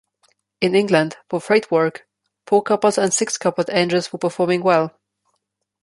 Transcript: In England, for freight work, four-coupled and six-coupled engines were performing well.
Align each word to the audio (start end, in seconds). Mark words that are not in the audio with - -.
In 0.61 0.73
England, 0.73 1.17
for 1.29 1.39
freight 1.39 1.69
work, 1.69 2.07
four-coupled 2.47 2.97
and 2.97 3.13
six-coupled 3.13 3.69
engines 3.69 4.11
were 4.11 4.17
performing 4.17 4.63
well. 4.63 4.99